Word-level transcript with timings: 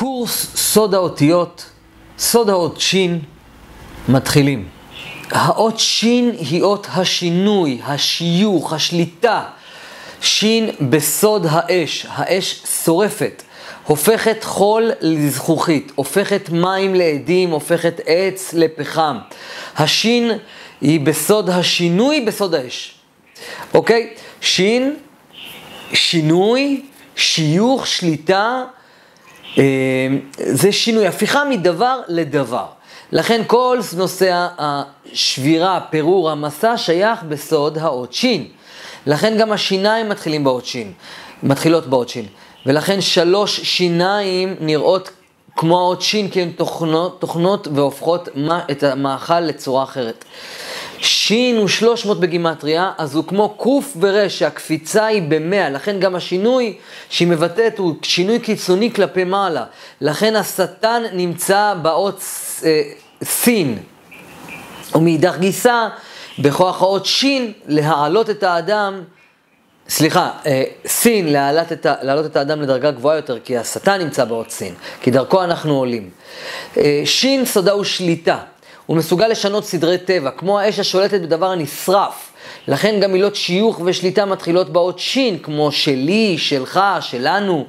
קורס 0.00 0.56
סוד 0.56 0.94
האותיות, 0.94 1.64
סוד 2.18 2.50
האות 2.50 2.80
ש', 2.80 2.94
מתחילים. 4.08 4.68
האות 5.30 5.78
ש' 5.78 6.04
היא 6.38 6.62
אות 6.62 6.86
השינוי, 6.90 7.80
השיוך, 7.84 8.72
השליטה. 8.72 9.42
ש' 10.20 10.44
בסוד 10.90 11.46
האש, 11.50 12.06
האש 12.08 12.62
שורפת, 12.84 13.42
הופכת 13.86 14.44
חול 14.44 14.90
לזכוכית, 15.00 15.92
הופכת 15.94 16.50
מים 16.50 16.94
לעדים, 16.94 17.50
הופכת 17.50 18.00
עץ 18.06 18.54
לפחם. 18.54 19.18
השין 19.76 20.30
היא 20.80 21.00
בסוד 21.00 21.50
השינוי 21.50 22.20
בסוד 22.20 22.54
האש. 22.54 22.94
אוקיי? 23.74 24.10
שין, 24.40 24.96
שינוי, 25.92 26.82
שיוך, 27.16 27.86
שליטה, 27.86 28.64
זה 30.36 30.72
שינוי, 30.72 31.06
הפיכה 31.06 31.44
מדבר 31.44 32.00
לדבר. 32.08 32.66
לכן 33.12 33.42
כל 33.46 33.78
נושא 33.96 34.46
השבירה, 34.58 35.76
הפירור, 35.76 36.30
המסע, 36.30 36.76
שייך 36.76 37.22
בסוד 37.22 37.78
האות 37.78 38.12
שין. 38.12 38.46
לכן 39.06 39.38
גם 39.38 39.52
השיניים 39.52 40.08
מתחילים 40.08 40.44
באות 40.44 40.66
שין, 40.66 40.92
מתחילות 41.42 41.86
באות 41.86 42.08
שין. 42.08 42.26
ולכן 42.66 43.00
שלוש 43.00 43.60
שיניים 43.60 44.56
נראות 44.60 45.10
כמו 45.56 45.78
האות 45.78 46.02
שין, 46.02 46.30
כי 46.30 46.42
הן 46.42 46.50
תוכנות, 46.50 47.20
תוכנות 47.20 47.68
והופכות 47.74 48.28
את 48.70 48.82
המאכל 48.82 49.40
לצורה 49.40 49.82
אחרת. 49.82 50.24
שין 51.00 51.56
הוא 51.56 51.68
300 51.68 52.20
בגימטריה, 52.20 52.92
אז 52.98 53.14
הוא 53.14 53.24
כמו 53.24 53.48
קוף 53.48 53.96
ורש, 54.00 54.38
שהקפיצה 54.38 55.06
היא 55.06 55.22
במאה, 55.28 55.70
לכן 55.70 56.00
גם 56.00 56.14
השינוי 56.14 56.76
שהיא 57.08 57.28
מבטאת 57.28 57.78
הוא 57.78 57.94
שינוי 58.02 58.38
קיצוני 58.38 58.92
כלפי 58.92 59.24
מעלה. 59.24 59.64
לכן 60.00 60.36
השטן 60.36 61.02
נמצא 61.12 61.74
באות 61.82 62.22
אה, 62.64 62.82
סין. 63.24 63.78
ומאידך 64.94 65.36
גיסא, 65.38 65.88
בכוח 66.38 66.82
האות 66.82 67.06
שין, 67.06 67.52
להעלות 67.66 68.30
את 68.30 68.42
האדם, 68.42 69.02
סליחה, 69.88 70.30
אה, 70.46 70.62
סין, 70.86 71.32
להעלות 71.32 71.72
את, 71.72 71.86
להעלות 72.02 72.26
את 72.26 72.36
האדם 72.36 72.62
לדרגה 72.62 72.90
גבוהה 72.90 73.16
יותר, 73.16 73.38
כי 73.44 73.58
השטן 73.58 73.98
נמצא 73.98 74.24
באות 74.24 74.50
סין, 74.50 74.74
כי 75.00 75.10
דרכו 75.10 75.44
אנחנו 75.44 75.78
עולים. 75.78 76.10
אה, 76.76 77.02
שין 77.04 77.44
סודה 77.44 77.72
הוא 77.72 77.84
שליטה. 77.84 78.38
הוא 78.90 78.96
מסוגל 78.96 79.28
לשנות 79.28 79.64
סדרי 79.64 79.98
טבע, 79.98 80.30
כמו 80.30 80.58
האש 80.58 80.78
השולטת 80.78 81.20
בדבר 81.20 81.50
הנשרף. 81.50 82.32
לכן 82.68 83.00
גם 83.00 83.12
מילות 83.12 83.36
שיוך 83.36 83.80
ושליטה 83.84 84.24
מתחילות 84.24 84.70
באות 84.70 84.98
שין, 84.98 85.38
כמו 85.38 85.72
שלי, 85.72 86.38
שלך, 86.38 86.80
שלנו. 87.00 87.66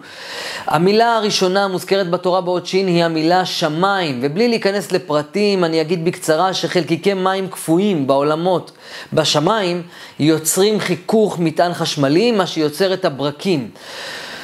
המילה 0.68 1.16
הראשונה 1.16 1.64
המוזכרת 1.64 2.10
בתורה 2.10 2.42
באות 2.42 2.66
שין 2.66 2.88
היא 2.88 3.04
המילה 3.04 3.46
שמיים, 3.46 4.20
ובלי 4.24 4.48
להיכנס 4.48 4.92
לפרטים, 4.92 5.64
אני 5.64 5.82
אגיד 5.82 6.06
בקצרה 6.06 6.54
שחלקיקי 6.54 7.14
מים 7.14 7.48
קפואים 7.48 8.08
בעולמות 8.08 8.72
בשמיים 9.14 9.84
יוצרים 10.20 10.80
חיכוך 10.80 11.40
מטען 11.40 11.74
חשמלי, 11.74 12.32
מה 12.32 12.48
שיוצר 12.48 12.94
את 12.94 13.06
הברקים. 13.06 13.70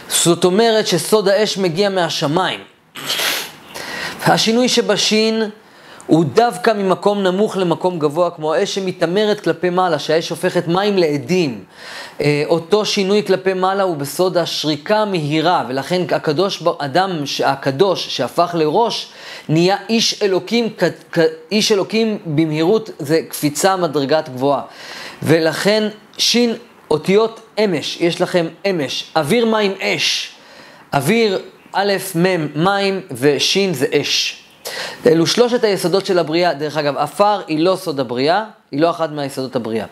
זאת 0.09 0.45
אומרת 0.45 0.87
שסוד 0.87 1.27
האש 1.29 1.57
מגיע 1.57 1.89
מהשמיים. 1.89 2.59
השינוי 4.25 4.69
שבשין 4.69 5.49
הוא 6.07 6.25
דווקא 6.33 6.71
ממקום 6.71 7.23
נמוך 7.23 7.57
למקום 7.57 7.99
גבוה, 7.99 8.29
כמו 8.31 8.53
האש 8.53 8.75
שמתעמרת 8.75 9.39
כלפי 9.39 9.69
מעלה, 9.69 9.99
שהאש 9.99 10.29
הופכת 10.29 10.67
מים 10.67 10.97
לעדים. 10.97 11.63
אה, 12.21 12.43
אותו 12.45 12.85
שינוי 12.85 13.23
כלפי 13.23 13.53
מעלה 13.53 13.83
הוא 13.83 13.95
בסוד 13.95 14.37
השריקה 14.37 14.97
המהירה, 14.97 15.65
ולכן 15.69 16.01
הקדוש, 16.11 16.63
אדם 16.77 17.23
הקדוש 17.45 18.17
שהפך 18.17 18.55
לראש, 18.57 19.07
נהיה 19.49 19.77
איש 19.89 20.23
אלוקים, 20.23 20.69
איש 21.51 21.71
אלוקים 21.71 22.17
במהירות 22.25 22.89
זה 22.99 23.21
קפיצה 23.29 23.75
מדרגת 23.75 24.29
גבוהה. 24.29 24.61
ולכן 25.23 25.87
שין 26.17 26.53
אותיות 26.91 27.39
אמש, 27.63 27.97
יש 28.01 28.21
לכם 28.21 28.47
אמש, 28.69 29.11
אוויר 29.15 29.45
מים 29.45 29.73
אש, 29.81 30.31
אוויר 30.93 31.39
א', 31.73 31.93
מ', 32.15 32.63
מים 32.63 33.01
ושין 33.11 33.73
זה 33.73 33.85
אש. 34.01 34.46
אלו 35.05 35.27
שלושת 35.27 35.63
היסודות 35.63 36.05
של 36.05 36.19
הבריאה. 36.19 36.53
דרך 36.53 36.77
אגב, 36.77 36.97
עפר 36.97 37.41
היא 37.47 37.59
לא 37.59 37.75
סוד 37.75 37.99
הבריאה, 37.99 38.43
היא 38.71 38.81
לא 38.81 38.89
אחת 38.89 39.11
מהיסודות 39.11 39.55
הבריאה. 39.55 39.85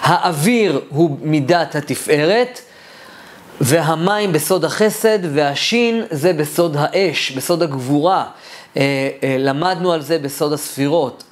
האוויר 0.00 0.80
הוא 0.88 1.18
מידת 1.22 1.74
התפארת, 1.74 2.60
והמים 3.60 4.32
בסוד 4.32 4.64
החסד, 4.64 5.18
והשין 5.34 6.02
זה 6.10 6.32
בסוד 6.32 6.76
האש, 6.78 7.30
בסוד 7.30 7.62
הגבורה. 7.62 8.24
אה, 8.76 8.82
אה, 9.22 9.36
למדנו 9.38 9.92
על 9.92 10.02
זה 10.02 10.18
בסוד 10.18 10.52
הספירות. 10.52 11.24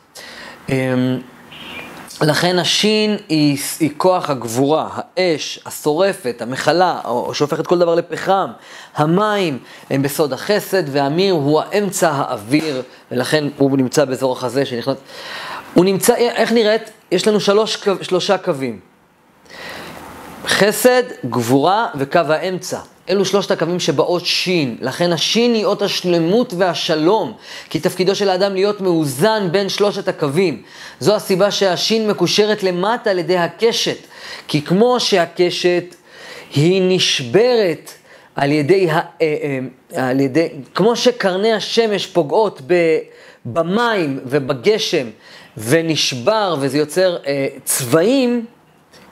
לכן 2.20 2.58
השין 2.58 3.16
היא, 3.28 3.58
היא 3.80 3.90
כוח 3.96 4.30
הגבורה, 4.30 4.88
האש, 4.94 5.60
השורפת, 5.66 6.42
המכלה, 6.42 7.00
או 7.04 7.34
שהופכת 7.34 7.66
כל 7.66 7.78
דבר 7.78 7.94
לפחם. 7.94 8.50
המים 8.96 9.58
הם 9.90 10.02
בסוד 10.02 10.32
החסד, 10.32 10.82
והמיר 10.86 11.34
הוא 11.34 11.60
האמצע 11.60 12.10
האוויר, 12.10 12.82
ולכן 13.12 13.44
הוא 13.56 13.76
נמצא 13.76 14.04
באזור 14.04 14.32
החזה 14.32 14.66
שנכנס... 14.66 14.96
הוא 15.74 15.84
נמצא, 15.84 16.14
איך 16.14 16.52
נראית? 16.52 16.90
יש 17.10 17.28
לנו 17.28 17.40
שלוש, 17.40 17.84
שלושה 18.02 18.38
קווים. 18.38 18.80
חסד, 20.46 21.02
גבורה 21.30 21.86
וקו 21.94 22.18
האמצע. 22.18 22.78
אלו 23.10 23.24
שלושת 23.24 23.50
הקווים 23.50 23.80
שבאות 23.80 24.26
שין, 24.26 24.76
לכן 24.80 25.12
השין 25.12 25.54
היא 25.54 25.64
אות 25.64 25.82
השלמות 25.82 26.54
והשלום, 26.58 27.32
כי 27.70 27.80
תפקידו 27.80 28.14
של 28.14 28.28
האדם 28.28 28.54
להיות 28.54 28.80
מאוזן 28.80 29.48
בין 29.52 29.68
שלושת 29.68 30.08
הקווים. 30.08 30.62
זו 31.00 31.14
הסיבה 31.14 31.50
שהשין 31.50 32.08
מקושרת 32.08 32.62
למטה 32.62 33.10
על 33.10 33.18
ידי 33.18 33.36
הקשת, 33.36 33.96
כי 34.48 34.62
כמו 34.62 35.00
שהקשת 35.00 35.84
היא 36.54 36.82
נשברת 36.84 37.92
על 38.34 38.52
ידי, 38.52 38.90
ה, 38.90 38.94
אה, 38.94 39.00
אה, 39.96 40.08
על 40.08 40.20
ידי 40.20 40.48
כמו 40.74 40.96
שקרני 40.96 41.52
השמש 41.52 42.06
פוגעות 42.06 42.62
במים 43.44 44.20
ובגשם 44.24 45.06
ונשבר 45.56 46.56
וזה 46.60 46.78
יוצר 46.78 47.16
אה, 47.26 47.46
צבעים, 47.64 48.44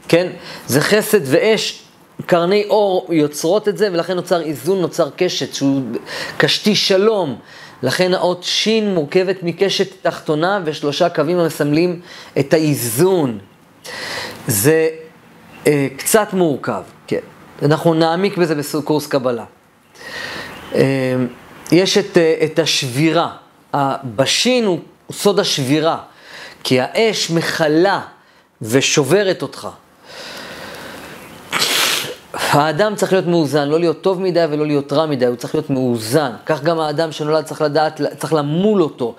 כן? 0.08 0.26
זה 0.66 0.80
חסד 0.80 1.20
ואש 1.24 1.82
קרני 2.26 2.64
אור 2.68 3.06
יוצרות 3.10 3.68
את 3.68 3.78
זה, 3.78 3.88
ולכן 3.92 4.14
נוצר 4.14 4.42
איזון, 4.42 4.80
נוצר 4.80 5.08
קשת, 5.16 5.54
שהוא 5.54 5.82
קשתי 6.36 6.76
שלום. 6.76 7.38
לכן 7.82 8.14
האות 8.14 8.44
ש' 8.44 8.68
מורכבת 8.82 9.42
מקשת 9.42 9.88
תחתונה 10.02 10.60
ושלושה 10.64 11.08
קווים 11.08 11.38
המסמלים 11.38 12.00
את 12.38 12.52
האיזון. 12.52 13.38
זה 14.46 14.88
אה, 15.66 15.86
קצת 15.96 16.32
מורכב, 16.32 16.82
כן. 17.06 17.20
אנחנו 17.62 17.94
נעמיק 17.94 18.36
בזה 18.36 18.78
בקורס 18.78 19.06
קבלה. 19.06 19.44
אה, 20.74 20.80
יש 21.72 21.98
את, 21.98 22.18
אה, 22.18 22.34
את 22.44 22.58
השבירה. 22.58 23.30
בשין 24.04 24.64
הוא 24.64 24.78
סוד 25.12 25.40
השבירה, 25.40 25.98
כי 26.64 26.80
האש 26.80 27.30
מכלה 27.30 28.00
ושוברת 28.62 29.42
אותך. 29.42 29.68
האדם 32.50 32.94
צריך 32.94 33.12
להיות 33.12 33.26
מאוזן, 33.26 33.68
לא 33.68 33.80
להיות 33.80 34.00
טוב 34.00 34.20
מדי 34.20 34.44
ולא 34.50 34.66
להיות 34.66 34.92
רע 34.92 35.06
מדי, 35.06 35.26
הוא 35.26 35.36
צריך 35.36 35.54
להיות 35.54 35.70
מאוזן. 35.70 36.30
כך 36.46 36.62
גם 36.62 36.80
האדם 36.80 37.12
שנולד 37.12 37.44
צריך 37.44 37.62
לדעת, 37.62 38.00
צריך 38.18 38.32
למול 38.32 38.82
אותו 38.82 39.14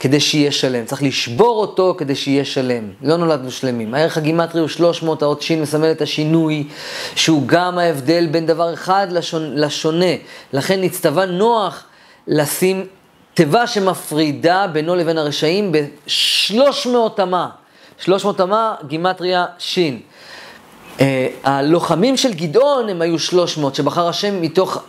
כדי 0.00 0.20
שיהיה 0.20 0.52
שלם, 0.52 0.84
צריך 0.84 1.02
לשבור 1.02 1.60
אותו 1.60 1.94
כדי 1.98 2.14
שיהיה 2.14 2.44
שלם. 2.44 2.90
לא 3.02 3.16
נולדנו 3.16 3.50
שלמים. 3.50 3.94
הערך 3.94 4.16
הגימטרי 4.16 4.60
הוא 4.60 4.68
300, 4.68 5.22
האות 5.22 5.42
שין 5.42 5.62
מסמל 5.62 5.90
את 5.90 6.02
השינוי, 6.02 6.68
שהוא 7.14 7.42
גם 7.46 7.78
ההבדל 7.78 8.26
בין 8.26 8.46
דבר 8.46 8.74
אחד 8.74 9.06
לשון, 9.10 9.52
לשונה. 9.54 10.14
לכן 10.52 10.80
נצטווה 10.80 11.26
נוח 11.26 11.84
לשים 12.26 12.86
תיבה 13.34 13.66
שמפרידה 13.66 14.66
בינו 14.72 14.94
לבין 14.94 15.18
הרשעים 15.18 15.72
ב-300 15.72 17.22
אמה. 17.22 17.48
300 17.98 18.40
אמה, 18.40 18.74
גימטריה 18.86 19.46
שין. 19.58 20.00
Uh, 20.96 21.02
הלוחמים 21.44 22.16
של 22.16 22.34
גדעון 22.34 22.88
הם 22.88 23.02
היו 23.02 23.18
300, 23.18 23.74
שבחר 23.74 24.08
השם 24.08 24.42
מתוך, 24.42 24.82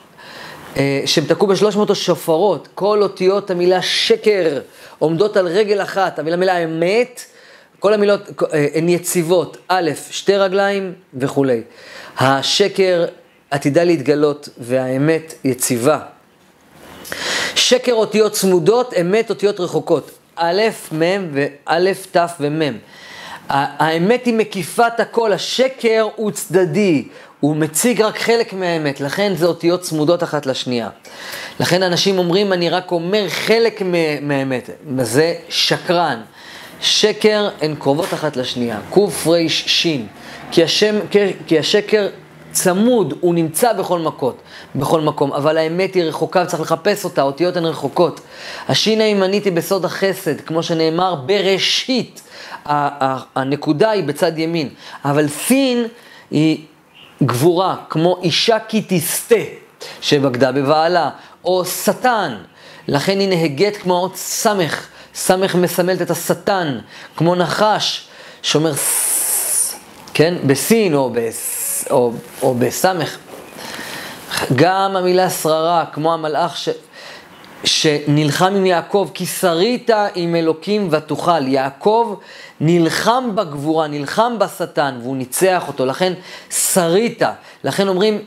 uh, 0.73 0.77
שהם 1.05 1.25
תקעו 1.25 1.47
ב-300 1.47 1.91
השופרות. 1.91 2.67
כל 2.75 3.03
אותיות 3.03 3.51
המילה 3.51 3.81
שקר 3.81 4.59
עומדות 4.99 5.37
על 5.37 5.47
רגל 5.47 5.81
אחת, 5.81 6.19
המילה 6.19 6.37
מילה 6.37 6.57
אמת, 6.57 7.21
כל 7.79 7.93
המילות 7.93 8.27
uh, 8.27 8.45
הן 8.73 8.89
יציבות, 8.89 9.57
א', 9.67 9.91
שתי 10.11 10.37
רגליים 10.37 10.93
וכולי. 11.13 11.61
השקר 12.17 13.05
עתידה 13.51 13.83
להתגלות 13.83 14.49
והאמת 14.57 15.33
יציבה. 15.43 15.99
שקר 17.55 17.93
אותיות 17.93 18.31
צמודות, 18.31 18.93
אמת 19.01 19.29
אותיות 19.29 19.59
רחוקות. 19.59 20.11
א', 20.35 20.61
מ' 20.91 21.27
וא', 21.33 21.93
ת' 22.11 22.17
ומ'. 22.39 22.77
האמת 23.49 24.25
היא 24.25 24.33
מקיפת 24.33 24.99
הכל, 24.99 25.33
השקר 25.33 26.07
הוא 26.15 26.31
צדדי, 26.31 27.07
הוא 27.39 27.55
מציג 27.55 28.01
רק 28.01 28.19
חלק 28.19 28.53
מהאמת, 28.53 29.01
לכן 29.01 29.35
זה 29.35 29.45
אותיות 29.45 29.81
צמודות 29.81 30.23
אחת 30.23 30.45
לשנייה. 30.45 30.89
לכן 31.59 31.83
אנשים 31.83 32.17
אומרים, 32.17 32.53
אני 32.53 32.69
רק 32.69 32.91
אומר 32.91 33.29
חלק 33.29 33.81
מהאמת, 34.21 34.69
זה 35.01 35.33
שקרן. 35.49 36.21
שקר 36.81 37.49
הן 37.61 37.75
קרובות 37.75 38.13
אחת 38.13 38.37
לשנייה, 38.37 38.79
קרש, 38.93 39.65
כי, 40.51 40.63
השם, 40.63 40.95
כי 41.47 41.59
השקר 41.59 42.07
צמוד, 42.63 43.13
הוא 43.19 43.35
נמצא 43.35 43.73
בכל 43.73 43.99
מקום, 43.99 44.31
בכל 44.75 45.01
מקום, 45.01 45.33
אבל 45.33 45.57
האמת 45.57 45.93
היא 45.93 46.03
רחוקה 46.03 46.43
וצריך 46.43 46.61
לחפש 46.61 47.05
אותה, 47.05 47.21
האותיות 47.21 47.57
הן 47.57 47.65
רחוקות. 47.65 48.19
השין 48.67 49.01
הימנית 49.01 49.45
היא 49.45 49.53
בסוד 49.53 49.85
החסד, 49.85 50.41
כמו 50.41 50.63
שנאמר 50.63 51.15
בראשית, 51.15 52.21
הנקודה 52.65 53.89
היא 53.89 54.03
בצד 54.03 54.37
ימין, 54.37 54.69
אבל 55.05 55.27
סין 55.27 55.87
היא 56.31 56.65
גבורה, 57.23 57.75
כמו 57.89 58.19
אישה 58.23 58.57
כי 58.67 58.83
תסטה, 58.87 59.35
שבגדה 60.01 60.51
בבעלה, 60.51 61.09
או 61.45 61.65
שטן, 61.65 62.35
לכן 62.87 63.19
היא 63.19 63.29
נהגית 63.29 63.77
כמו 63.77 63.97
האות 63.97 64.15
סמך, 64.15 64.87
סמך 65.15 65.55
מסמלת 65.55 66.01
את 66.01 66.11
השטן, 66.11 66.79
כמו 67.17 67.35
נחש, 67.35 68.07
שאומר 68.41 68.75
ס, 68.75 69.75
כן, 70.13 70.35
בסין 70.45 70.93
או, 70.93 71.09
בס, 71.13 71.56
או, 71.91 72.11
או 72.41 72.53
בסמך. 72.53 73.17
גם 74.55 74.95
המילה 74.95 75.29
שררה, 75.29 75.85
כמו 75.93 76.13
המלאך 76.13 76.57
ש... 76.57 76.69
שנלחם 77.63 78.53
עם 78.55 78.65
יעקב, 78.65 79.09
כי 79.13 79.25
שרית 79.25 79.89
עם 80.15 80.35
אלוקים 80.35 80.87
ותוכל. 80.91 81.47
יעקב 81.47 82.15
נלחם 82.61 83.31
בגבורה, 83.35 83.87
נלחם 83.87 84.39
בשטן, 84.39 84.99
והוא 85.01 85.17
ניצח 85.17 85.63
אותו, 85.67 85.85
לכן 85.85 86.13
שרית. 86.49 87.21
לכן 87.63 87.87
אומרים, 87.87 88.21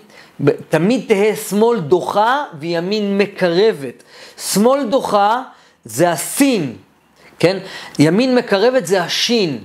תמיד 0.69 1.05
תהא 1.08 1.35
שמאל 1.49 1.81
דוחה 1.81 2.44
וימין 2.58 3.19
מקרבת. 3.19 4.03
שמאל 4.38 4.85
דוחה 4.85 5.43
זה 5.85 6.11
הסין, 6.11 6.76
כן? 7.38 7.58
ימין 7.99 8.35
מקרבת 8.35 8.87
זה 8.87 9.03
השין. 9.03 9.58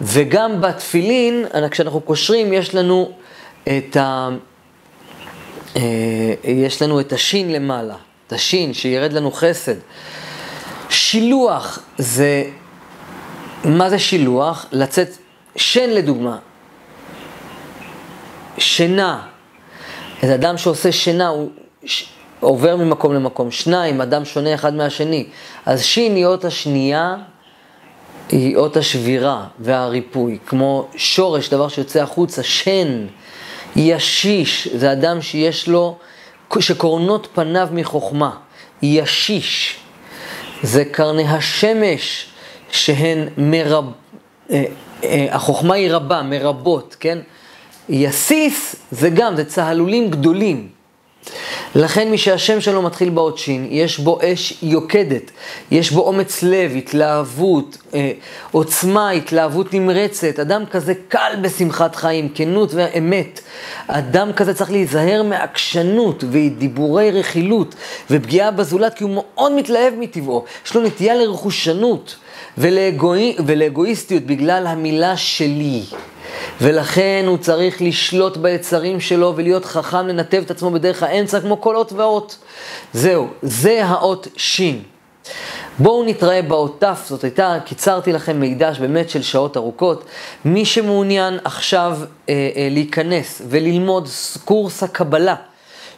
וגם 0.00 0.60
בתפילין, 0.60 1.44
כשאנחנו 1.70 2.00
קושרים, 2.00 2.52
יש 2.52 2.74
לנו 2.74 3.12
את 3.62 3.96
ה... 3.96 4.28
אה, 5.76 5.82
יש 6.44 6.82
לנו 6.82 7.00
את 7.00 7.12
השין 7.12 7.52
למעלה. 7.52 7.94
תשין, 8.26 8.74
שירד 8.74 9.12
לנו 9.12 9.30
חסד. 9.30 9.74
שילוח 10.88 11.78
זה, 11.98 12.44
מה 13.64 13.90
זה 13.90 13.98
שילוח? 13.98 14.66
לצאת, 14.72 15.08
שן 15.56 15.90
לדוגמה, 15.90 16.38
שינה. 18.58 19.22
איזה 20.22 20.34
אדם 20.34 20.58
שעושה 20.58 20.92
שינה, 20.92 21.28
הוא 21.28 21.50
ש... 21.84 22.04
עובר 22.40 22.76
ממקום 22.76 23.14
למקום. 23.14 23.50
שניים, 23.50 24.00
אדם 24.00 24.24
שונה 24.24 24.54
אחד 24.54 24.74
מהשני. 24.74 25.26
אז 25.66 25.84
שין 25.84 26.16
היא 26.16 26.26
אות 26.26 26.44
השנייה, 26.44 27.16
היא 28.28 28.56
אות 28.56 28.76
השבירה 28.76 29.46
והריפוי. 29.58 30.38
כמו 30.46 30.88
שורש, 30.96 31.48
דבר 31.48 31.68
שיוצא 31.68 32.02
החוצה, 32.02 32.42
שן, 32.42 33.06
ישיש, 33.76 34.68
זה 34.74 34.92
אדם 34.92 35.22
שיש 35.22 35.68
לו 35.68 35.96
שקורנות 36.60 37.28
פניו 37.34 37.68
מחוכמה, 37.72 38.30
ישיש, 38.82 39.76
זה 40.62 40.84
קרני 40.84 41.28
השמש 41.28 42.26
שהן 42.70 43.28
מרב... 43.36 43.84
אה, 44.50 44.64
אה, 45.04 45.26
החוכמה 45.30 45.74
היא 45.74 45.92
רבה, 45.92 46.22
מרבות, 46.22 46.96
כן? 47.00 47.18
יסיס 47.88 48.76
זה 48.90 49.10
גם, 49.10 49.36
זה 49.36 49.44
צהלולים 49.44 50.10
גדולים. 50.10 50.68
לכן 51.74 52.10
מי 52.10 52.18
שהשם 52.18 52.60
שלו 52.60 52.82
מתחיל 52.82 53.10
באות 53.10 53.38
שין, 53.38 53.68
יש 53.70 53.98
בו 53.98 54.18
אש 54.22 54.58
יוקדת, 54.62 55.30
יש 55.70 55.90
בו 55.90 56.00
אומץ 56.00 56.42
לב, 56.42 56.72
התלהבות, 56.76 57.78
אה, 57.94 58.12
עוצמה, 58.52 59.10
התלהבות 59.10 59.74
נמרצת. 59.74 60.38
אדם 60.38 60.66
כזה 60.70 60.92
קל 61.08 61.32
בשמחת 61.42 61.96
חיים, 61.96 62.28
כנות 62.34 62.74
ואמת. 62.74 63.40
אדם 63.86 64.32
כזה 64.32 64.54
צריך 64.54 64.70
להיזהר 64.70 65.22
מעקשנות 65.22 66.24
ודיבורי 66.30 67.10
רכילות 67.10 67.74
ופגיעה 68.10 68.50
בזולת, 68.50 68.94
כי 68.94 69.04
הוא 69.04 69.12
מאוד 69.14 69.52
מתלהב 69.52 69.94
מטבעו. 69.98 70.44
יש 70.66 70.74
לו 70.74 70.82
נטייה 70.82 71.14
לרכושנות 71.14 72.16
ולאגואי, 72.58 73.36
ולאגואיסטיות 73.46 74.22
בגלל 74.22 74.66
המילה 74.66 75.16
שלי. 75.16 75.82
ולכן 76.60 77.24
הוא 77.26 77.38
צריך 77.38 77.82
לשלוט 77.82 78.36
ביצרים 78.36 79.00
שלו 79.00 79.32
ולהיות 79.36 79.64
חכם 79.64 80.08
לנתב 80.08 80.42
את 80.46 80.50
עצמו 80.50 80.70
בדרך 80.70 81.02
האמצע 81.02 81.40
כמו 81.40 81.60
כל 81.60 81.76
אות 81.76 81.92
ואות. 81.92 82.38
זהו, 82.92 83.28
זה 83.42 83.84
האות 83.84 84.28
שין. 84.36 84.82
בואו 85.78 86.04
נתראה 86.04 86.42
באות 86.42 86.84
ת', 86.84 86.96
זאת 87.04 87.24
הייתה, 87.24 87.58
קיצרתי 87.64 88.12
לכם 88.12 88.40
מידע 88.40 88.72
באמת 88.80 89.10
של 89.10 89.22
שעות 89.22 89.56
ארוכות. 89.56 90.04
מי 90.44 90.64
שמעוניין 90.64 91.38
עכשיו 91.44 91.98
אה, 92.28 92.50
אה, 92.56 92.68
להיכנס 92.70 93.42
וללמוד 93.48 94.08
קורס 94.44 94.82
הקבלה, 94.82 95.34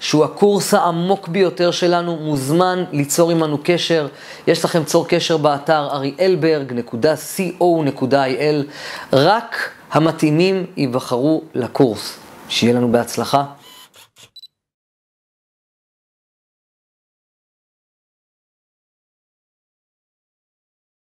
שהוא 0.01 0.25
הקורס 0.25 0.75
העמוק 0.75 1.29
ביותר 1.29 1.71
שלנו, 1.71 2.17
מוזמן 2.17 2.85
ליצור 2.93 3.31
עמנו 3.31 3.59
קשר. 3.63 4.09
יש 4.47 4.65
לכם 4.65 4.85
צור 4.85 5.09
קשר 5.09 5.37
באתר 5.37 5.89
אריאלברג.co.il, 5.91 8.65
רק 9.13 9.71
המתאימים 9.93 10.67
ייבחרו 10.77 11.43
לקורס. 11.55 12.19
שיהיה 12.49 12.75
לנו 12.75 12.93
בהצלחה. 12.93 13.45